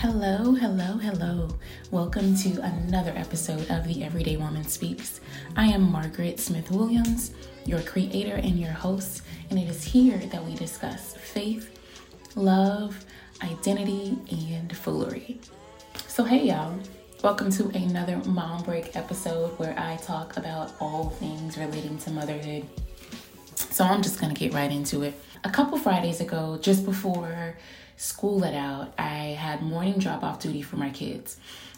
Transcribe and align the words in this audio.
Hello, 0.00 0.54
hello, 0.54 0.96
hello. 0.96 1.46
Welcome 1.90 2.34
to 2.36 2.58
another 2.62 3.12
episode 3.14 3.70
of 3.70 3.86
The 3.86 4.02
Everyday 4.02 4.38
Woman 4.38 4.64
Speaks. 4.64 5.20
I 5.56 5.66
am 5.66 5.92
Margaret 5.92 6.40
Smith 6.40 6.70
Williams, 6.70 7.32
your 7.66 7.82
creator 7.82 8.36
and 8.36 8.58
your 8.58 8.72
host, 8.72 9.20
and 9.50 9.58
it 9.58 9.68
is 9.68 9.84
here 9.84 10.16
that 10.16 10.42
we 10.42 10.54
discuss 10.54 11.14
faith, 11.18 11.78
love, 12.34 13.04
identity, 13.42 14.16
and 14.30 14.74
foolery. 14.74 15.38
So, 16.06 16.24
hey, 16.24 16.46
y'all. 16.46 16.80
Welcome 17.22 17.50
to 17.50 17.68
another 17.76 18.16
Mom 18.24 18.62
Break 18.62 18.96
episode 18.96 19.50
where 19.58 19.78
I 19.78 19.96
talk 19.96 20.38
about 20.38 20.72
all 20.80 21.10
things 21.10 21.58
relating 21.58 21.98
to 21.98 22.10
motherhood. 22.10 22.66
So, 23.70 23.84
I'm 23.84 24.02
just 24.02 24.20
going 24.20 24.34
to 24.34 24.38
get 24.38 24.52
right 24.52 24.70
into 24.70 25.02
it. 25.02 25.14
A 25.44 25.48
couple 25.48 25.78
Fridays 25.78 26.20
ago, 26.20 26.58
just 26.60 26.84
before 26.84 27.54
school 27.96 28.40
let 28.40 28.52
out, 28.52 28.92
I 28.98 29.36
had 29.38 29.62
morning 29.62 29.98
drop 29.98 30.24
off 30.24 30.40
duty 30.40 30.60
for 30.60 30.76
my 30.76 30.90
kids, 30.90 31.36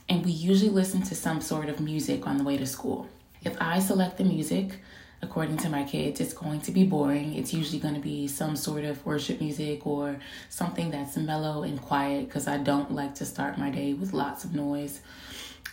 and 0.08 0.24
we 0.24 0.30
usually 0.30 0.70
listen 0.70 1.02
to 1.02 1.14
some 1.14 1.42
sort 1.42 1.68
of 1.68 1.80
music 1.80 2.26
on 2.26 2.38
the 2.38 2.44
way 2.44 2.56
to 2.56 2.66
school. 2.66 3.08
If 3.44 3.60
I 3.60 3.78
select 3.78 4.16
the 4.16 4.24
music, 4.24 4.78
according 5.20 5.58
to 5.58 5.68
my 5.68 5.84
kids, 5.84 6.18
it's 6.18 6.32
going 6.32 6.62
to 6.62 6.72
be 6.72 6.84
boring. 6.84 7.34
It's 7.34 7.52
usually 7.52 7.78
going 7.78 7.94
to 7.94 8.00
be 8.00 8.26
some 8.26 8.56
sort 8.56 8.84
of 8.84 9.04
worship 9.04 9.40
music 9.40 9.86
or 9.86 10.16
something 10.48 10.90
that's 10.90 11.18
mellow 11.18 11.62
and 11.62 11.78
quiet 11.80 12.26
because 12.26 12.48
I 12.48 12.56
don't 12.56 12.92
like 12.92 13.14
to 13.16 13.26
start 13.26 13.58
my 13.58 13.68
day 13.68 13.92
with 13.92 14.14
lots 14.14 14.44
of 14.44 14.54
noise. 14.54 15.02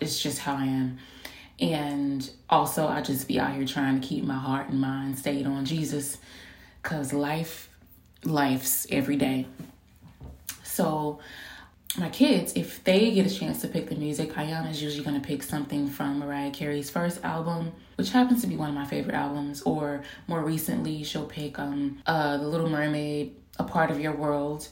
It's 0.02 0.22
just 0.22 0.40
how 0.40 0.56
I 0.56 0.66
am. 0.66 1.00
And 1.60 2.30
also, 2.50 2.88
I 2.88 3.02
just 3.02 3.28
be 3.28 3.40
out 3.40 3.54
here 3.54 3.66
trying 3.66 4.00
to 4.00 4.08
keep 4.08 4.24
my 4.24 4.38
heart 4.38 4.70
and 4.70 4.80
mind 4.80 5.20
stayed 5.20 5.46
on 5.46 5.66
Jesus 5.66 6.18
because 6.82 7.12
life, 7.12 7.70
life's 8.24 8.88
every 8.90 9.18
day. 9.18 9.46
So 10.64 11.20
my 11.98 12.10
kids, 12.10 12.54
if 12.56 12.84
they 12.84 13.12
get 13.12 13.26
a 13.26 13.34
chance 13.34 13.62
to 13.62 13.68
pick 13.68 13.90
the 13.90 13.96
music, 13.96 14.32
Ayana's 14.38 14.82
usually 14.82 15.04
going 15.04 15.20
to 15.20 15.28
pick 15.28 15.44
something 15.44 15.90
from 15.90 16.20
Mariah 16.20 16.52
Carey's 16.52 16.90
first 16.90 17.24
album, 17.26 17.74
which 17.96 18.12
happens 18.12 18.42
to 18.42 18.48
be 18.48 18.56
one 18.56 18.70
of 18.70 18.76
my 18.76 18.86
favorite 18.86 19.16
albums. 19.16 19.62
Or 19.64 20.04
more 20.28 20.42
recently, 20.42 21.04
she'll 21.04 21.26
pick 21.26 21.60
um, 21.60 22.02
uh, 22.06 22.38
The 22.38 22.48
Little 22.48 22.70
Mermaid, 22.70 23.36
A 23.58 23.64
Part 23.64 23.92
of 23.92 24.00
Your 24.00 24.14
World, 24.14 24.70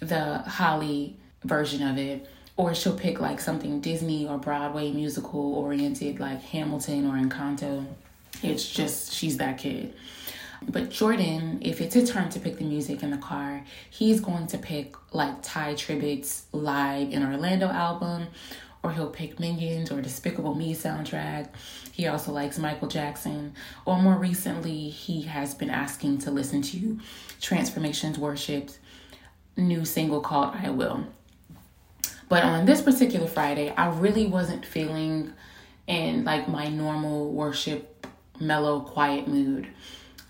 the 0.00 0.38
Halle 0.38 1.16
version 1.44 1.86
of 1.86 1.98
it. 1.98 2.26
Or 2.58 2.74
she'll 2.74 2.98
pick 2.98 3.20
like 3.20 3.40
something 3.40 3.80
Disney 3.80 4.26
or 4.26 4.36
Broadway 4.36 4.90
musical 4.90 5.54
oriented, 5.54 6.18
like 6.18 6.42
Hamilton 6.42 7.06
or 7.06 7.14
Encanto. 7.14 7.86
It's 8.42 8.68
just, 8.68 9.12
she's 9.12 9.36
that 9.36 9.58
kid. 9.58 9.94
But 10.68 10.90
Jordan, 10.90 11.60
if 11.62 11.80
it's 11.80 11.94
his 11.94 12.10
turn 12.10 12.30
to 12.30 12.40
pick 12.40 12.58
the 12.58 12.64
music 12.64 13.04
in 13.04 13.12
the 13.12 13.16
car, 13.16 13.62
he's 13.88 14.20
going 14.20 14.48
to 14.48 14.58
pick 14.58 14.96
like 15.14 15.40
Tye 15.40 15.74
Tribbett's 15.74 16.46
Live 16.50 17.12
in 17.12 17.22
Orlando 17.22 17.68
album, 17.68 18.26
or 18.82 18.90
he'll 18.90 19.10
pick 19.10 19.38
Minions 19.38 19.92
or 19.92 20.02
Despicable 20.02 20.56
Me 20.56 20.74
soundtrack. 20.74 21.50
He 21.92 22.08
also 22.08 22.32
likes 22.32 22.58
Michael 22.58 22.88
Jackson, 22.88 23.54
or 23.84 24.02
more 24.02 24.16
recently, 24.16 24.88
he 24.88 25.22
has 25.22 25.54
been 25.54 25.70
asking 25.70 26.18
to 26.18 26.32
listen 26.32 26.60
to 26.62 26.98
Transformations 27.40 28.18
Worship's 28.18 28.78
new 29.56 29.84
single 29.84 30.20
called 30.20 30.56
I 30.56 30.70
Will. 30.70 31.06
But 32.28 32.44
on 32.44 32.66
this 32.66 32.82
particular 32.82 33.26
Friday, 33.26 33.70
I 33.70 33.88
really 33.88 34.26
wasn't 34.26 34.66
feeling 34.66 35.32
in 35.86 36.24
like 36.24 36.48
my 36.48 36.68
normal 36.68 37.30
worship, 37.32 38.06
mellow, 38.38 38.80
quiet 38.80 39.26
mood. 39.26 39.68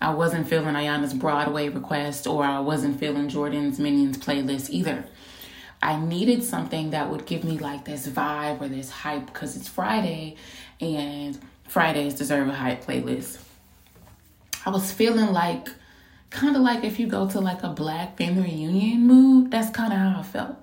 I 0.01 0.13
wasn't 0.13 0.47
feeling 0.47 0.75
Ayana's 0.75 1.13
Broadway 1.13 1.67
request 1.67 2.25
or 2.25 2.45
I 2.45 2.59
wasn't 2.61 2.99
feeling 2.99 3.27
Jordan's 3.27 3.79
Minions 3.79 4.17
playlist 4.17 4.69
either. 4.69 5.03
I 5.81 5.99
needed 5.99 6.43
something 6.43 6.91
that 6.91 7.09
would 7.09 7.25
give 7.25 7.43
me 7.43 7.57
like 7.57 7.85
this 7.85 8.07
vibe 8.07 8.61
or 8.61 8.69
this 8.69 8.89
hype 8.89 9.25
because 9.25 9.57
it's 9.57 9.67
Friday 9.67 10.35
and 10.79 11.37
Fridays 11.67 12.13
deserve 12.13 12.47
a 12.47 12.53
hype 12.53 12.85
playlist. 12.85 13.39
I 14.65 14.69
was 14.69 14.91
feeling 14.91 15.31
like 15.33 15.69
kind 16.29 16.55
of 16.55 16.61
like 16.61 16.83
if 16.83 16.99
you 16.99 17.07
go 17.07 17.29
to 17.29 17.39
like 17.39 17.63
a 17.63 17.69
black 17.69 18.17
family 18.17 18.43
reunion 18.43 19.05
mood, 19.05 19.51
that's 19.51 19.69
kind 19.69 19.91
of 19.91 19.99
how 19.99 20.19
I 20.19 20.23
felt. 20.23 20.55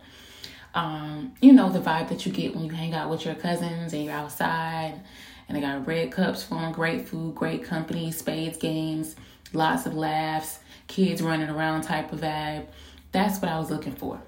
Um, 0.76 1.32
you 1.40 1.54
know, 1.54 1.70
the 1.70 1.80
vibe 1.80 2.10
that 2.10 2.26
you 2.26 2.32
get 2.32 2.54
when 2.54 2.62
you 2.62 2.70
hang 2.70 2.92
out 2.92 3.08
with 3.08 3.24
your 3.24 3.34
cousins 3.34 3.94
and 3.94 4.04
you're 4.04 4.12
outside 4.12 5.00
and 5.48 5.56
they 5.56 5.62
got 5.62 5.86
red 5.86 6.12
cups 6.12 6.42
full 6.42 6.70
great 6.70 7.08
food, 7.08 7.34
great 7.34 7.64
company, 7.64 8.12
spades 8.12 8.58
games, 8.58 9.16
lots 9.54 9.86
of 9.86 9.94
laughs, 9.94 10.58
kids 10.86 11.22
running 11.22 11.48
around 11.48 11.80
type 11.80 12.12
of 12.12 12.20
vibe. 12.20 12.66
That's 13.10 13.40
what 13.40 13.50
I 13.50 13.58
was 13.58 13.70
looking 13.70 13.94
for. 13.94 14.20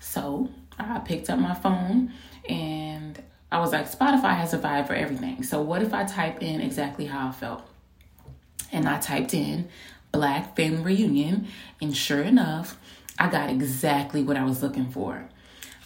So 0.00 0.50
I 0.76 0.98
picked 0.98 1.30
up 1.30 1.38
my 1.38 1.54
phone 1.54 2.12
and 2.48 3.22
I 3.52 3.60
was 3.60 3.70
like, 3.70 3.88
Spotify 3.88 4.34
has 4.34 4.52
a 4.52 4.58
vibe 4.58 4.88
for 4.88 4.94
everything. 4.94 5.44
So 5.44 5.62
what 5.62 5.82
if 5.82 5.94
I 5.94 6.02
type 6.02 6.42
in 6.42 6.60
exactly 6.60 7.06
how 7.06 7.28
I 7.28 7.30
felt? 7.32 7.62
And 8.72 8.88
I 8.88 8.98
typed 8.98 9.34
in 9.34 9.68
Black 10.10 10.56
Family 10.56 10.82
Reunion, 10.82 11.46
and 11.80 11.96
sure 11.96 12.22
enough, 12.22 12.76
I 13.18 13.28
got 13.28 13.50
exactly 13.50 14.22
what 14.22 14.36
I 14.36 14.44
was 14.44 14.62
looking 14.62 14.90
for 14.90 15.28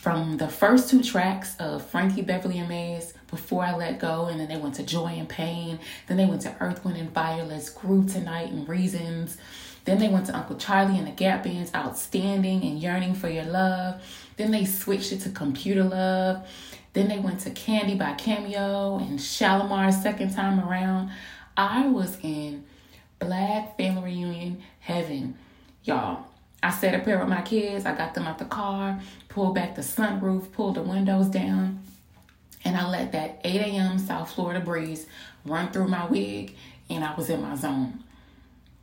from 0.07 0.37
the 0.37 0.47
first 0.47 0.89
two 0.89 1.03
tracks 1.03 1.57
of 1.59 1.85
Frankie 1.85 2.23
Beverly 2.23 2.61
and 2.61 2.69
Maze, 2.69 3.13
Before 3.29 3.65
I 3.65 3.75
Let 3.75 3.99
Go, 3.99 4.27
and 4.27 4.39
then 4.39 4.47
they 4.47 4.57
went 4.57 4.77
to 4.77 4.85
Joy 4.85 5.09
and 5.09 5.29
Pain, 5.29 5.81
then 6.07 6.17
they 6.17 6.27
went 6.27 6.43
to 6.43 6.55
Earth, 6.61 6.85
Wind 6.85 6.97
and 6.97 7.13
Fire, 7.13 7.43
Let's 7.43 7.71
Groove 7.71 8.13
Tonight 8.13 8.53
and 8.53 8.69
Reasons. 8.69 9.37
Then 9.85 9.99
they 9.99 10.07
went 10.07 10.27
to 10.27 10.37
Uncle 10.37 10.55
Charlie 10.59 10.97
and 10.97 11.09
the 11.09 11.11
Gap 11.11 11.43
Band's 11.43 11.75
Outstanding 11.75 12.63
and 12.63 12.79
Yearning 12.79 13.17
for 13.17 13.29
Your 13.29 13.47
Love. 13.47 14.01
Then 14.37 14.53
they 14.53 14.65
switched 14.65 15.11
it 15.11 15.23
to 15.23 15.31
Computer 15.31 15.83
Love. 15.83 16.49
Then 16.93 17.09
they 17.09 17.19
went 17.19 17.41
to 17.41 17.51
Candy 17.51 17.97
by 17.97 18.13
Cameo 18.13 18.99
and 18.99 19.19
Shalimar's 19.19 20.01
second 20.01 20.33
time 20.33 20.61
around. 20.61 21.11
I 21.57 21.89
was 21.89 22.17
in 22.23 22.63
Black 23.19 23.77
Family 23.77 24.05
Reunion 24.05 24.63
heaven, 24.79 25.37
y'all. 25.83 26.27
I 26.63 26.71
sat 26.71 26.95
a 26.95 27.05
here 27.05 27.19
with 27.19 27.29
my 27.29 27.43
kids. 27.43 27.87
I 27.87 27.95
got 27.95 28.15
them 28.15 28.27
out 28.27 28.39
the 28.39 28.45
car, 28.45 29.01
pulled 29.29 29.55
back 29.55 29.75
the 29.75 29.83
sunroof, 29.83 30.53
pulled 30.53 30.77
the 30.77 30.83
windows 30.83 31.29
down, 31.29 31.81
and 32.65 32.77
I 32.77 32.89
let 32.89 33.13
that 33.13 33.41
8 33.45 33.61
a.m. 33.61 33.99
South 33.99 34.33
Florida 34.33 34.61
breeze 34.61 35.07
run 35.45 35.71
through 35.71 35.89
my 35.89 36.07
wig, 36.07 36.57
and 36.91 37.05
I 37.05 37.15
was 37.15 37.31
in 37.31 37.43
my 37.43 37.55
zone. 37.55 38.03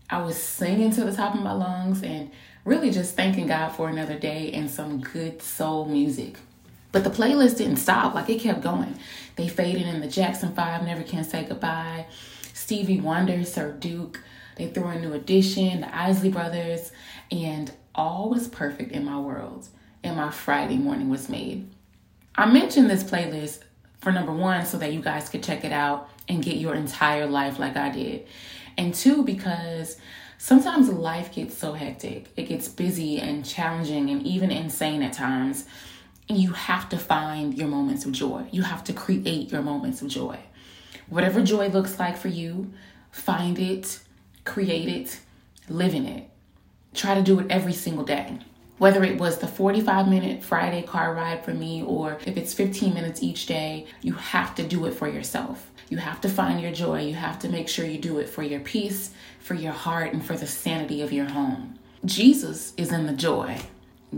I 0.09 0.21
was 0.21 0.41
singing 0.41 0.91
to 0.91 1.03
the 1.03 1.15
top 1.15 1.33
of 1.33 1.41
my 1.41 1.53
lungs 1.53 2.03
and 2.03 2.29
really 2.65 2.91
just 2.91 3.15
thanking 3.15 3.47
God 3.47 3.69
for 3.69 3.89
another 3.89 4.17
day 4.17 4.51
and 4.53 4.69
some 4.69 5.01
good 5.01 5.41
soul 5.41 5.85
music. 5.85 6.37
But 6.91 7.03
the 7.03 7.09
playlist 7.09 7.57
didn't 7.57 7.77
stop, 7.77 8.13
like 8.13 8.29
it 8.29 8.39
kept 8.39 8.61
going. 8.61 8.95
They 9.35 9.47
faded 9.47 9.87
in 9.87 9.99
the 9.99 10.07
Jackson 10.07 10.53
5, 10.53 10.83
Never 10.83 11.01
Can 11.01 11.23
Say 11.23 11.43
Goodbye, 11.43 12.05
Stevie 12.53 12.99
Wonder, 12.99 13.43
Sir 13.43 13.71
Duke. 13.71 14.21
They 14.55 14.67
threw 14.67 14.89
in 14.89 15.01
New 15.01 15.13
Edition, 15.13 15.81
the 15.81 15.95
Isley 15.95 16.29
Brothers, 16.29 16.91
and 17.31 17.71
all 17.95 18.29
was 18.29 18.47
perfect 18.47 18.91
in 18.91 19.05
my 19.05 19.19
world. 19.19 19.67
And 20.03 20.17
my 20.17 20.31
Friday 20.31 20.77
morning 20.77 21.09
was 21.09 21.29
made. 21.29 21.69
I 22.35 22.45
mentioned 22.45 22.89
this 22.89 23.03
playlist 23.03 23.63
for 24.03 24.11
number 24.11 24.33
one, 24.33 24.65
so 24.65 24.77
that 24.77 24.91
you 24.91 25.01
guys 25.01 25.29
could 25.29 25.41
check 25.41 25.63
it 25.63 25.71
out 25.71 26.09
and 26.27 26.43
get 26.43 26.57
your 26.57 26.75
entire 26.75 27.25
life 27.25 27.57
like 27.57 27.77
I 27.77 27.89
did. 27.89 28.27
And 28.77 28.93
two, 28.93 29.23
because 29.23 29.97
sometimes 30.37 30.89
life 30.89 31.33
gets 31.33 31.57
so 31.57 31.71
hectic, 31.71 32.29
it 32.35 32.43
gets 32.43 32.67
busy 32.67 33.19
and 33.19 33.45
challenging 33.45 34.09
and 34.09 34.21
even 34.27 34.51
insane 34.51 35.03
at 35.03 35.13
times. 35.13 35.65
You 36.27 36.51
have 36.51 36.89
to 36.89 36.97
find 36.97 37.57
your 37.57 37.67
moments 37.67 38.05
of 38.05 38.11
joy. 38.11 38.45
You 38.51 38.63
have 38.63 38.83
to 38.85 38.93
create 38.93 39.51
your 39.51 39.61
moments 39.61 40.01
of 40.01 40.09
joy. 40.09 40.37
Whatever 41.07 41.41
joy 41.41 41.69
looks 41.69 41.97
like 41.97 42.17
for 42.17 42.29
you, 42.29 42.73
find 43.11 43.57
it, 43.57 43.99
create 44.53 44.87
it, 44.87 45.19
live 45.67 45.95
in 45.95 46.05
it. 46.05 46.29
Try 46.93 47.15
to 47.15 47.23
do 47.23 47.39
it 47.39 47.47
every 47.49 47.73
single 47.73 48.05
day. 48.05 48.37
Whether 48.77 49.03
it 49.03 49.17
was 49.17 49.39
the 49.39 49.47
45 49.47 50.07
minute 50.07 50.43
Friday 50.43 50.83
car 50.83 51.15
ride 51.15 51.43
for 51.43 51.55
me 51.55 51.81
or 51.81 52.19
if 52.27 52.37
it's 52.37 52.53
15 52.53 52.93
minutes 52.93 53.23
each 53.23 53.47
day, 53.47 53.87
you 54.03 54.13
have 54.13 54.53
to 54.55 54.67
do 54.67 54.85
it 54.85 54.93
for 54.93 55.07
yourself. 55.07 55.71
You 55.89 55.97
have 55.97 56.21
to 56.21 56.29
find 56.29 56.61
your 56.61 56.71
joy. 56.71 57.01
You 57.01 57.15
have 57.15 57.39
to 57.39 57.49
make 57.49 57.67
sure 57.67 57.85
you 57.85 57.97
do 57.97 58.19
it 58.19 58.29
for 58.29 58.43
your 58.43 58.59
peace, 58.59 59.09
for 59.39 59.55
your 59.55 59.71
heart, 59.73 60.13
and 60.13 60.23
for 60.23 60.37
the 60.37 60.45
sanity 60.45 61.01
of 61.01 61.11
your 61.11 61.25
home. 61.25 61.79
Jesus 62.05 62.73
is 62.77 62.91
in 62.91 63.07
the 63.07 63.13
joy. 63.13 63.59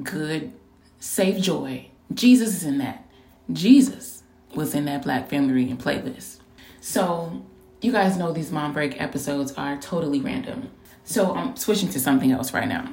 Good, 0.04 0.52
safe 1.00 1.42
joy. 1.42 1.92
Jesus 2.14 2.56
is 2.56 2.64
in 2.66 2.80
that. 2.80 3.08
Jesus 3.54 4.24
was 4.54 4.76
in 4.76 4.84
that 4.86 5.04
Black 5.04 5.30
Family 5.30 5.54
Reunion 5.54 5.78
playlist. 5.78 6.40
So, 6.82 7.46
you 7.86 7.92
guys 7.92 8.18
know 8.18 8.32
these 8.32 8.52
mom 8.52 8.74
break 8.74 9.00
episodes 9.00 9.52
are 9.54 9.78
totally 9.78 10.20
random. 10.20 10.72
So, 11.04 11.36
I'm 11.36 11.56
switching 11.56 11.88
to 11.90 12.00
something 12.00 12.32
else 12.32 12.52
right 12.52 12.68
now. 12.68 12.90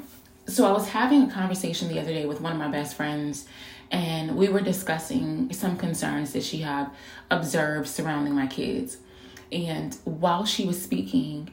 So, 0.47 0.67
I 0.67 0.73
was 0.73 0.91
having 0.91 1.23
a 1.23 1.33
conversation 1.33 1.89
the 1.89 1.99
other 1.99 2.13
day 2.13 2.27
with 2.27 2.43
one 2.43 2.53
of 2.53 2.59
my 2.59 2.69
best 2.69 2.95
friends, 2.95 3.47
and 3.91 4.37
we 4.37 4.51
were 4.51 4.61
discussing 4.61 5.51
some 5.51 5.79
concerns 5.79 6.35
that 6.35 6.43
she 6.43 6.59
had 6.59 6.91
observed 7.31 7.89
surrounding 7.89 8.35
my 8.35 8.47
kids. 8.47 8.99
And 9.51 9.97
while 10.05 10.45
she 10.45 10.67
was 10.67 10.81
speaking, 10.83 11.49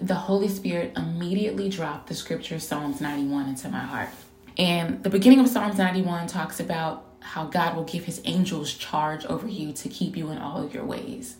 the 0.00 0.14
Holy 0.14 0.48
Spirit 0.48 0.92
immediately 0.96 1.68
dropped 1.68 2.06
the 2.06 2.14
scripture 2.14 2.60
Psalms 2.60 3.00
91 3.00 3.48
into 3.48 3.68
my 3.68 3.80
heart. 3.80 4.10
And 4.58 5.02
the 5.02 5.10
beginning 5.10 5.40
of 5.40 5.48
Psalms 5.48 5.76
91 5.76 6.28
talks 6.28 6.60
about 6.60 7.04
how 7.18 7.46
God 7.46 7.74
will 7.74 7.84
give 7.84 8.04
his 8.04 8.20
angels 8.24 8.72
charge 8.72 9.24
over 9.24 9.48
you 9.48 9.72
to 9.72 9.88
keep 9.88 10.16
you 10.16 10.30
in 10.30 10.38
all 10.38 10.62
of 10.62 10.72
your 10.72 10.84
ways. 10.84 11.36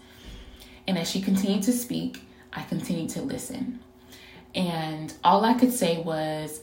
And 0.87 0.99
as 0.99 1.11
she 1.11 1.21
continued 1.21 1.63
to 1.65 1.73
speak, 1.73 2.23
I 2.53 2.63
continued 2.63 3.11
to 3.11 3.23
listen. 3.23 3.81
And 4.55 5.13
all 5.23 5.45
I 5.45 5.55
could 5.55 5.73
say 5.73 6.03
was 6.03 6.61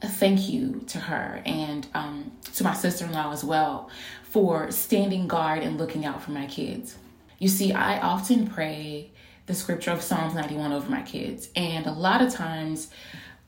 a 0.00 0.08
thank 0.08 0.48
you 0.48 0.84
to 0.88 0.98
her 0.98 1.42
and 1.44 1.86
um, 1.94 2.32
to 2.54 2.64
my 2.64 2.72
sister 2.72 3.04
in 3.04 3.12
law 3.12 3.32
as 3.32 3.44
well 3.44 3.90
for 4.22 4.70
standing 4.70 5.26
guard 5.26 5.62
and 5.62 5.76
looking 5.76 6.04
out 6.04 6.22
for 6.22 6.30
my 6.30 6.46
kids. 6.46 6.96
You 7.38 7.48
see, 7.48 7.72
I 7.72 8.00
often 8.00 8.46
pray 8.46 9.10
the 9.46 9.54
scripture 9.54 9.90
of 9.90 10.02
Psalms 10.02 10.34
91 10.34 10.72
over 10.72 10.88
my 10.90 11.02
kids. 11.02 11.48
And 11.56 11.86
a 11.86 11.92
lot 11.92 12.22
of 12.22 12.32
times, 12.32 12.90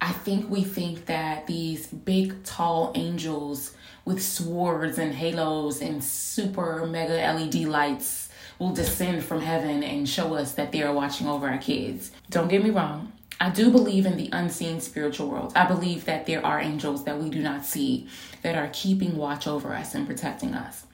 I 0.01 0.13
think 0.13 0.49
we 0.49 0.65
think 0.65 1.07
that 1.07 1.47
these 1.47 1.87
big, 1.87 2.43
tall 2.43 2.93
angels 2.95 3.75
with 4.05 4.23
swords 4.23 4.99
and 4.99 5.15
halos 5.15 5.83
and 5.83 6.03
super 6.03 6.87
mega 6.87 7.15
LED 7.15 7.67
lights 7.67 8.30
will 8.61 8.73
descend 8.73 9.25
from 9.25 9.41
heaven 9.41 9.83
and 9.83 10.09
show 10.09 10.35
us 10.35 10.53
that 10.53 10.71
they 10.71 10.83
are 10.83 10.93
watching 10.93 11.27
over 11.27 11.49
our 11.49 11.59
kids. 11.59 12.13
Don't 12.29 12.49
get 12.49 12.63
me 12.63 12.71
wrong. 12.71 13.13
I 13.41 13.49
do 13.49 13.71
believe 13.71 14.05
in 14.05 14.19
the 14.19 14.29
unseen 14.33 14.83
spiritual 14.83 15.31
world. 15.31 15.55
I 15.57 15.67
believe 15.67 16.05
that 16.05 16.27
there 16.27 16.45
are 16.45 16.61
angels 16.61 17.05
that 17.05 17.19
we 17.19 17.31
do 17.31 17.41
not 17.41 17.65
see 17.65 18.07
that 18.43 18.57
are 18.57 18.69
keeping 18.73 19.17
watch 19.17 19.47
over 19.47 19.75
us 19.75 19.95
and 19.95 20.07
protecting 20.07 20.53
us. 20.53 20.85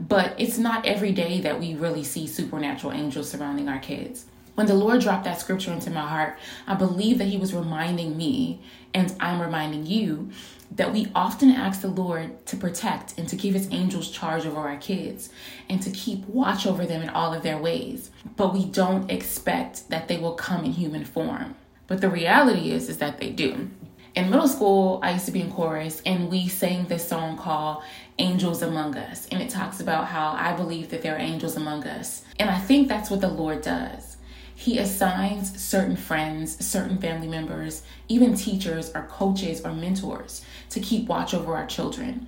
But 0.00 0.34
it's 0.36 0.58
not 0.58 0.84
every 0.84 1.12
day 1.12 1.40
that 1.42 1.60
we 1.60 1.74
really 1.76 2.02
see 2.02 2.26
supernatural 2.26 2.92
angels 2.92 3.30
surrounding 3.30 3.68
our 3.68 3.78
kids. 3.78 4.26
When 4.56 4.66
the 4.66 4.74
Lord 4.74 5.02
dropped 5.02 5.24
that 5.24 5.38
scripture 5.38 5.70
into 5.70 5.90
my 5.90 6.00
heart, 6.00 6.38
I 6.66 6.74
believe 6.74 7.18
that 7.18 7.28
He 7.28 7.36
was 7.36 7.52
reminding 7.52 8.16
me, 8.16 8.62
and 8.94 9.14
I'm 9.20 9.38
reminding 9.38 9.84
you, 9.84 10.30
that 10.70 10.94
we 10.94 11.12
often 11.14 11.50
ask 11.50 11.82
the 11.82 11.88
Lord 11.88 12.46
to 12.46 12.56
protect 12.56 13.18
and 13.18 13.28
to 13.28 13.36
give 13.36 13.52
His 13.52 13.70
angels 13.70 14.10
charge 14.10 14.46
over 14.46 14.58
our 14.58 14.78
kids 14.78 15.28
and 15.68 15.82
to 15.82 15.90
keep 15.90 16.26
watch 16.26 16.66
over 16.66 16.86
them 16.86 17.02
in 17.02 17.10
all 17.10 17.34
of 17.34 17.42
their 17.42 17.58
ways. 17.58 18.10
But 18.36 18.54
we 18.54 18.64
don't 18.64 19.10
expect 19.10 19.90
that 19.90 20.08
they 20.08 20.16
will 20.16 20.32
come 20.32 20.64
in 20.64 20.72
human 20.72 21.04
form. 21.04 21.54
But 21.86 22.00
the 22.00 22.08
reality 22.08 22.70
is, 22.72 22.88
is 22.88 22.96
that 22.96 23.18
they 23.18 23.30
do. 23.30 23.68
In 24.14 24.30
middle 24.30 24.48
school, 24.48 25.00
I 25.02 25.12
used 25.12 25.26
to 25.26 25.32
be 25.32 25.42
in 25.42 25.52
chorus, 25.52 26.00
and 26.06 26.30
we 26.30 26.48
sang 26.48 26.86
this 26.86 27.06
song 27.06 27.36
called 27.36 27.82
Angels 28.18 28.62
Among 28.62 28.96
Us. 28.96 29.28
And 29.30 29.42
it 29.42 29.50
talks 29.50 29.80
about 29.80 30.06
how 30.06 30.30
I 30.30 30.54
believe 30.54 30.88
that 30.88 31.02
there 31.02 31.14
are 31.14 31.18
angels 31.18 31.56
among 31.56 31.84
us. 31.84 32.24
And 32.38 32.48
I 32.48 32.58
think 32.58 32.88
that's 32.88 33.10
what 33.10 33.20
the 33.20 33.28
Lord 33.28 33.60
does. 33.60 34.15
He 34.58 34.78
assigns 34.78 35.62
certain 35.62 35.96
friends, 35.96 36.64
certain 36.64 36.96
family 36.96 37.28
members, 37.28 37.82
even 38.08 38.34
teachers 38.34 38.90
or 38.94 39.02
coaches 39.02 39.60
or 39.60 39.72
mentors 39.72 40.42
to 40.70 40.80
keep 40.80 41.06
watch 41.06 41.34
over 41.34 41.54
our 41.54 41.66
children. 41.66 42.26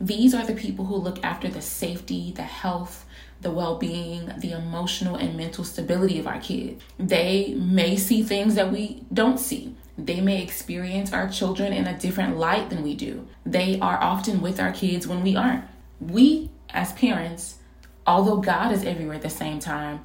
These 0.00 0.34
are 0.34 0.44
the 0.44 0.54
people 0.54 0.86
who 0.86 0.96
look 0.96 1.24
after 1.24 1.48
the 1.48 1.62
safety, 1.62 2.32
the 2.34 2.42
health, 2.42 3.06
the 3.40 3.52
well 3.52 3.76
being, 3.76 4.32
the 4.38 4.52
emotional 4.52 5.14
and 5.14 5.36
mental 5.36 5.62
stability 5.62 6.18
of 6.18 6.26
our 6.26 6.40
kids. 6.40 6.82
They 6.98 7.54
may 7.54 7.96
see 7.96 8.22
things 8.22 8.56
that 8.56 8.72
we 8.72 9.04
don't 9.12 9.38
see. 9.38 9.76
They 9.96 10.20
may 10.20 10.42
experience 10.42 11.12
our 11.12 11.28
children 11.28 11.72
in 11.72 11.86
a 11.86 11.98
different 11.98 12.38
light 12.38 12.70
than 12.70 12.82
we 12.82 12.94
do. 12.94 13.28
They 13.46 13.78
are 13.78 14.02
often 14.02 14.40
with 14.40 14.58
our 14.58 14.72
kids 14.72 15.06
when 15.06 15.22
we 15.22 15.36
aren't. 15.36 15.64
We, 16.00 16.50
as 16.70 16.92
parents, 16.94 17.56
although 18.04 18.38
God 18.38 18.72
is 18.72 18.84
everywhere 18.84 19.16
at 19.16 19.22
the 19.22 19.30
same 19.30 19.60
time, 19.60 20.00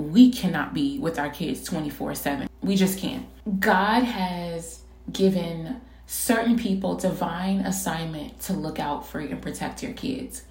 we 0.00 0.30
cannot 0.30 0.74
be 0.74 0.98
with 0.98 1.18
our 1.18 1.30
kids 1.30 1.64
24 1.64 2.14
7. 2.14 2.48
We 2.62 2.76
just 2.76 2.98
can't. 2.98 3.26
God 3.60 4.02
has 4.02 4.80
given 5.12 5.80
certain 6.06 6.58
people 6.58 6.96
divine 6.96 7.60
assignment 7.60 8.40
to 8.40 8.52
look 8.52 8.78
out 8.78 9.06
for 9.06 9.20
and 9.20 9.40
protect 9.40 9.82
your 9.82 9.92
kids. 9.92 10.42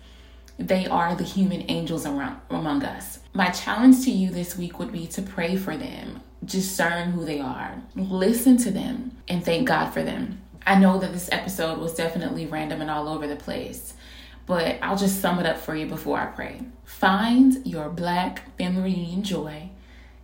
They 0.58 0.88
are 0.88 1.16
the 1.16 1.24
human 1.24 1.70
angels 1.70 2.06
around 2.06 2.40
among 2.50 2.84
us. 2.84 3.20
My 3.34 3.50
challenge 3.50 4.04
to 4.06 4.12
you 4.12 4.30
this 4.30 4.58
week 4.58 4.80
would 4.80 4.92
be 4.92 5.08
to 5.08 5.22
pray 5.22 5.56
for 5.56 5.78
them, 5.78 6.22
discern 6.44 7.12
who 7.12 7.24
they 7.24 7.40
are, 7.40 7.82
listen 7.96 8.58
to 8.58 8.72
them, 8.72 9.18
and 9.28 9.44
thank 9.44 9.68
God 9.68 9.92
for 9.92 10.04
them. 10.04 10.42
I 10.68 10.76
know 10.76 11.00
that 11.00 11.14
this 11.14 11.30
episode 11.32 11.80
was 11.80 11.94
definitely 11.94 12.46
random 12.46 12.82
and 12.82 12.92
all 12.92 13.08
over 13.08 13.26
the 13.26 13.38
place 13.38 13.94
but 14.50 14.80
I'll 14.82 14.98
just 14.98 15.22
sum 15.22 15.38
it 15.38 15.46
up 15.46 15.60
for 15.60 15.76
you 15.76 15.86
before 15.86 16.18
I 16.18 16.26
pray. 16.26 16.62
Find 16.84 17.68
your 17.68 17.88
Black 17.88 18.58
family 18.58 18.82
reunion 18.82 19.22
joy 19.22 19.70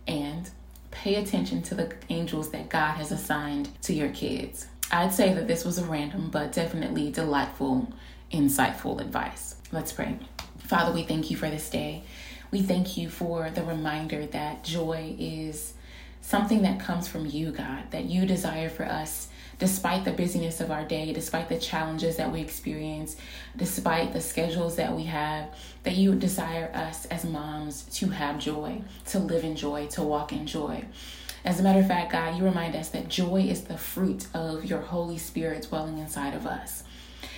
and 0.08 0.50
pay 0.90 1.14
attention 1.14 1.62
to 1.62 1.76
the 1.76 1.94
angels 2.08 2.50
that 2.50 2.68
God 2.68 2.94
has 2.94 3.12
assigned 3.12 3.68
to 3.82 3.94
your 3.94 4.08
kids. 4.08 4.66
I'd 4.90 5.14
say 5.14 5.32
that 5.32 5.46
this 5.46 5.64
was 5.64 5.78
a 5.78 5.84
random 5.84 6.30
but 6.30 6.50
definitely 6.50 7.12
delightful, 7.12 7.92
insightful 8.32 9.00
advice. 9.00 9.54
Let's 9.70 9.92
pray. 9.92 10.18
Father, 10.58 10.92
we 10.92 11.04
thank 11.04 11.30
you 11.30 11.36
for 11.36 11.48
this 11.48 11.70
day. 11.70 12.02
We 12.50 12.62
thank 12.62 12.96
you 12.96 13.08
for 13.08 13.50
the 13.50 13.62
reminder 13.62 14.26
that 14.26 14.64
joy 14.64 15.14
is 15.20 15.74
something 16.20 16.62
that 16.62 16.80
comes 16.80 17.06
from 17.06 17.26
you, 17.26 17.52
God, 17.52 17.92
that 17.92 18.06
you 18.06 18.26
desire 18.26 18.70
for 18.70 18.86
us 18.86 19.28
despite 19.58 20.04
the 20.04 20.12
busyness 20.12 20.60
of 20.60 20.70
our 20.70 20.84
day, 20.84 21.12
despite 21.12 21.48
the 21.48 21.58
challenges 21.58 22.16
that 22.16 22.30
we 22.30 22.40
experience, 22.40 23.16
despite 23.56 24.12
the 24.12 24.20
schedules 24.20 24.76
that 24.76 24.94
we 24.94 25.04
have, 25.04 25.48
that 25.82 25.96
you 25.96 26.14
desire 26.14 26.70
us 26.74 27.06
as 27.06 27.24
moms 27.24 27.84
to 27.84 28.08
have 28.08 28.38
joy, 28.38 28.80
to 29.06 29.18
live 29.18 29.44
in 29.44 29.56
joy, 29.56 29.86
to 29.86 30.02
walk 30.02 30.32
in 30.32 30.46
joy. 30.46 30.84
As 31.44 31.60
a 31.60 31.62
matter 31.62 31.80
of 31.80 31.86
fact, 31.86 32.12
God, 32.12 32.36
you 32.36 32.44
remind 32.44 32.74
us 32.74 32.88
that 32.90 33.08
joy 33.08 33.42
is 33.42 33.62
the 33.62 33.78
fruit 33.78 34.26
of 34.34 34.64
your 34.64 34.80
Holy 34.80 35.16
Spirit 35.16 35.66
dwelling 35.68 35.98
inside 35.98 36.34
of 36.34 36.46
us. 36.46 36.82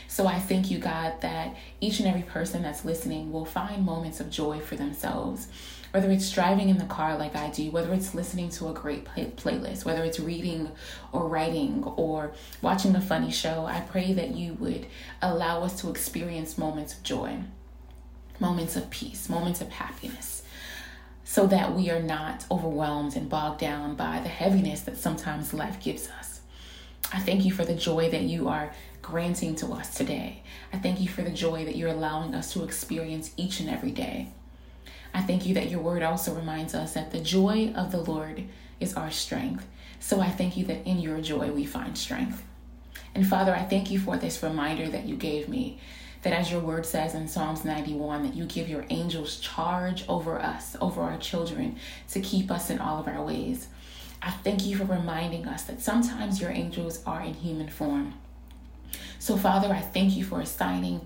So 0.08 0.26
I 0.26 0.38
thank 0.38 0.70
you, 0.70 0.78
God, 0.78 1.20
that 1.20 1.54
each 1.80 2.00
and 2.00 2.08
every 2.08 2.22
person 2.22 2.62
that's 2.62 2.84
listening 2.84 3.30
will 3.30 3.44
find 3.44 3.84
moments 3.84 4.18
of 4.18 4.30
joy 4.30 4.58
for 4.58 4.74
themselves 4.74 5.48
whether 5.98 6.12
it's 6.12 6.30
driving 6.30 6.68
in 6.68 6.78
the 6.78 6.84
car 6.84 7.18
like 7.18 7.34
I 7.34 7.50
do, 7.50 7.72
whether 7.72 7.92
it's 7.92 8.14
listening 8.14 8.50
to 8.50 8.68
a 8.68 8.72
great 8.72 9.04
play- 9.04 9.32
playlist, 9.34 9.84
whether 9.84 10.04
it's 10.04 10.20
reading 10.20 10.70
or 11.10 11.26
writing 11.26 11.82
or 11.82 12.30
watching 12.62 12.94
a 12.94 13.00
funny 13.00 13.32
show, 13.32 13.66
I 13.66 13.80
pray 13.80 14.12
that 14.12 14.36
you 14.36 14.54
would 14.60 14.86
allow 15.20 15.64
us 15.64 15.80
to 15.80 15.90
experience 15.90 16.56
moments 16.56 16.94
of 16.94 17.02
joy, 17.02 17.38
moments 18.38 18.76
of 18.76 18.88
peace, 18.90 19.28
moments 19.28 19.60
of 19.60 19.70
happiness, 19.70 20.44
so 21.24 21.48
that 21.48 21.74
we 21.74 21.90
are 21.90 22.00
not 22.00 22.44
overwhelmed 22.48 23.16
and 23.16 23.28
bogged 23.28 23.58
down 23.58 23.96
by 23.96 24.20
the 24.20 24.28
heaviness 24.28 24.82
that 24.82 24.98
sometimes 24.98 25.52
life 25.52 25.80
gives 25.80 26.08
us. 26.10 26.42
I 27.12 27.18
thank 27.18 27.44
you 27.44 27.50
for 27.50 27.64
the 27.64 27.74
joy 27.74 28.08
that 28.10 28.22
you 28.22 28.46
are 28.46 28.72
granting 29.02 29.56
to 29.56 29.72
us 29.72 29.96
today. 29.96 30.44
I 30.72 30.78
thank 30.78 31.00
you 31.00 31.08
for 31.08 31.22
the 31.22 31.30
joy 31.30 31.64
that 31.64 31.74
you're 31.74 31.90
allowing 31.90 32.36
us 32.36 32.52
to 32.52 32.62
experience 32.62 33.32
each 33.36 33.58
and 33.58 33.68
every 33.68 33.90
day. 33.90 34.28
I 35.14 35.22
thank 35.22 35.46
you 35.46 35.54
that 35.54 35.70
your 35.70 35.80
word 35.80 36.02
also 36.02 36.34
reminds 36.34 36.74
us 36.74 36.94
that 36.94 37.10
the 37.10 37.20
joy 37.20 37.72
of 37.74 37.92
the 37.92 38.00
Lord 38.00 38.44
is 38.80 38.94
our 38.94 39.10
strength. 39.10 39.66
So 40.00 40.20
I 40.20 40.30
thank 40.30 40.56
you 40.56 40.64
that 40.66 40.86
in 40.86 40.98
your 40.98 41.20
joy 41.20 41.50
we 41.50 41.64
find 41.64 41.96
strength. 41.96 42.44
And 43.14 43.26
Father, 43.26 43.54
I 43.54 43.64
thank 43.64 43.90
you 43.90 43.98
for 43.98 44.16
this 44.16 44.42
reminder 44.42 44.88
that 44.88 45.06
you 45.06 45.16
gave 45.16 45.48
me 45.48 45.80
that 46.22 46.32
as 46.32 46.50
your 46.50 46.60
word 46.60 46.84
says 46.84 47.14
in 47.14 47.28
Psalms 47.28 47.64
91 47.64 48.22
that 48.22 48.34
you 48.34 48.44
give 48.44 48.68
your 48.68 48.84
angels 48.90 49.38
charge 49.38 50.04
over 50.08 50.38
us, 50.38 50.76
over 50.80 51.00
our 51.00 51.18
children 51.18 51.76
to 52.10 52.20
keep 52.20 52.50
us 52.50 52.70
in 52.70 52.78
all 52.78 52.98
of 53.00 53.08
our 53.08 53.22
ways. 53.22 53.68
I 54.20 54.30
thank 54.30 54.66
you 54.66 54.76
for 54.76 54.84
reminding 54.84 55.46
us 55.46 55.64
that 55.64 55.80
sometimes 55.80 56.40
your 56.40 56.50
angels 56.50 57.02
are 57.06 57.22
in 57.22 57.34
human 57.34 57.68
form. 57.68 58.14
So 59.18 59.36
Father, 59.36 59.72
I 59.72 59.80
thank 59.80 60.16
you 60.16 60.24
for 60.24 60.40
assigning 60.40 61.00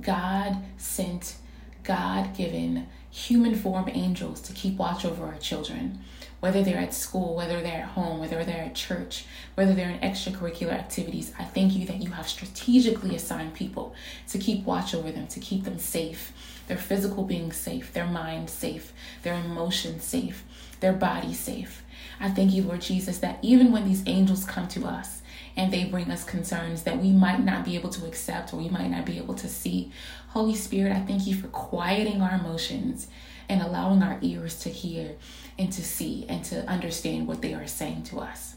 God 0.00 0.56
sent, 0.76 1.36
God 1.84 2.36
given 2.36 2.88
human 3.16 3.54
form 3.54 3.88
angels 3.88 4.42
to 4.42 4.52
keep 4.52 4.76
watch 4.76 5.02
over 5.02 5.24
our 5.24 5.38
children, 5.38 5.98
whether 6.40 6.62
they're 6.62 6.76
at 6.76 6.92
school, 6.92 7.34
whether 7.34 7.62
they're 7.62 7.80
at 7.80 7.88
home, 7.88 8.20
whether 8.20 8.44
they're 8.44 8.64
at 8.64 8.74
church, 8.74 9.24
whether 9.54 9.72
they're 9.72 9.88
in 9.88 9.98
extracurricular 10.00 10.72
activities. 10.72 11.32
I 11.38 11.44
thank 11.44 11.72
you 11.72 11.86
that 11.86 12.02
you 12.02 12.10
have 12.10 12.28
strategically 12.28 13.16
assigned 13.16 13.54
people 13.54 13.94
to 14.28 14.38
keep 14.38 14.66
watch 14.66 14.94
over 14.94 15.10
them, 15.10 15.28
to 15.28 15.40
keep 15.40 15.64
them 15.64 15.78
safe, 15.78 16.30
their 16.68 16.76
physical 16.76 17.24
being 17.24 17.52
safe, 17.52 17.90
their 17.94 18.06
mind 18.06 18.50
safe, 18.50 18.92
their 19.22 19.32
emotions 19.32 20.04
safe, 20.04 20.44
their 20.80 20.92
body 20.92 21.32
safe. 21.32 21.82
I 22.20 22.28
thank 22.28 22.52
you, 22.52 22.64
Lord 22.64 22.82
Jesus, 22.82 23.16
that 23.20 23.38
even 23.40 23.72
when 23.72 23.88
these 23.88 24.02
angels 24.06 24.44
come 24.44 24.68
to 24.68 24.84
us, 24.84 25.22
and 25.56 25.72
they 25.72 25.84
bring 25.84 26.10
us 26.10 26.22
concerns 26.22 26.82
that 26.82 26.98
we 26.98 27.10
might 27.10 27.42
not 27.42 27.64
be 27.64 27.76
able 27.76 27.88
to 27.88 28.06
accept 28.06 28.52
or 28.52 28.58
we 28.58 28.68
might 28.68 28.90
not 28.90 29.06
be 29.06 29.16
able 29.16 29.34
to 29.34 29.48
see. 29.48 29.90
Holy 30.36 30.54
Spirit, 30.54 30.92
I 30.92 31.00
thank 31.00 31.26
you 31.26 31.34
for 31.34 31.46
quieting 31.46 32.20
our 32.20 32.34
emotions 32.34 33.08
and 33.48 33.62
allowing 33.62 34.02
our 34.02 34.18
ears 34.20 34.58
to 34.58 34.68
hear 34.68 35.14
and 35.58 35.72
to 35.72 35.82
see 35.82 36.26
and 36.28 36.44
to 36.44 36.62
understand 36.68 37.26
what 37.26 37.40
they 37.40 37.54
are 37.54 37.66
saying 37.66 38.02
to 38.02 38.20
us. 38.20 38.56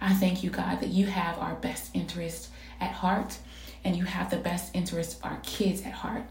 I 0.00 0.14
thank 0.14 0.42
you, 0.42 0.48
God, 0.48 0.80
that 0.80 0.88
you 0.88 1.04
have 1.04 1.38
our 1.38 1.56
best 1.56 1.94
interest 1.94 2.48
at 2.80 2.92
heart 2.92 3.36
and 3.84 3.96
you 3.96 4.04
have 4.04 4.30
the 4.30 4.38
best 4.38 4.74
interest 4.74 5.18
of 5.18 5.30
our 5.30 5.38
kids 5.42 5.82
at 5.82 5.92
heart. 5.92 6.22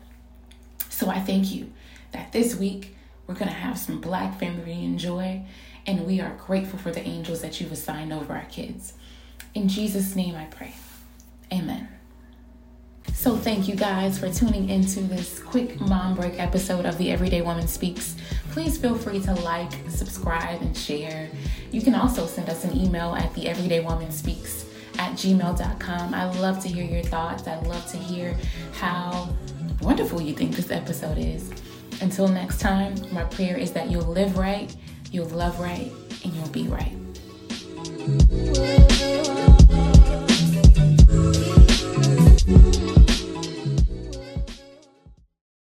So 0.89 1.07
I 1.07 1.19
thank 1.19 1.53
you 1.53 1.71
that 2.11 2.31
this 2.31 2.55
week 2.55 2.95
we're 3.27 3.35
going 3.35 3.51
to 3.51 3.53
have 3.53 3.77
some 3.77 4.01
Black 4.01 4.39
family 4.39 4.63
reunion 4.63 4.97
joy 4.97 5.43
and 5.85 6.07
we 6.07 6.19
are 6.19 6.35
grateful 6.47 6.79
for 6.79 6.89
the 6.89 7.07
angels 7.07 7.41
that 7.41 7.61
you've 7.61 7.71
assigned 7.71 8.11
over 8.11 8.33
our 8.33 8.45
kids. 8.45 8.93
In 9.53 9.67
Jesus' 9.67 10.15
name 10.15 10.33
I 10.33 10.45
pray. 10.45 10.73
Amen. 11.53 11.98
So, 13.19 13.35
thank 13.35 13.67
you 13.67 13.75
guys 13.75 14.17
for 14.17 14.31
tuning 14.31 14.69
into 14.69 15.01
this 15.01 15.39
quick 15.39 15.77
mom 15.81 16.15
break 16.15 16.39
episode 16.39 16.85
of 16.85 16.97
the 16.97 17.11
Everyday 17.11 17.41
Woman 17.41 17.67
Speaks. 17.67 18.15
Please 18.51 18.77
feel 18.77 18.95
free 18.95 19.19
to 19.19 19.33
like, 19.41 19.73
subscribe, 19.89 20.61
and 20.61 20.75
share. 20.75 21.29
You 21.69 21.81
can 21.81 21.95
also 21.95 22.25
send 22.25 22.47
us 22.47 22.63
an 22.63 22.77
email 22.77 23.13
at 23.15 23.33
the 23.33 23.49
Everyday 23.49 23.81
Woman 23.81 24.09
Speaks 24.09 24.63
at 24.97 25.11
gmail.com. 25.15 26.13
I 26.13 26.31
love 26.39 26.61
to 26.61 26.69
hear 26.69 26.85
your 26.85 27.03
thoughts. 27.03 27.45
I 27.45 27.59
love 27.63 27.85
to 27.91 27.97
hear 27.97 28.37
how 28.75 29.35
wonderful 29.81 30.21
you 30.21 30.33
think 30.33 30.55
this 30.55 30.71
episode 30.71 31.17
is. 31.17 31.51
Until 31.99 32.29
next 32.29 32.61
time, 32.61 32.95
my 33.11 33.25
prayer 33.25 33.57
is 33.57 33.73
that 33.73 33.91
you'll 33.91 34.03
live 34.03 34.37
right, 34.37 34.73
you'll 35.11 35.27
love 35.27 35.59
right, 35.59 35.91
and 36.23 36.33
you'll 36.33 36.47
be 36.47 36.69
right. 36.69 36.95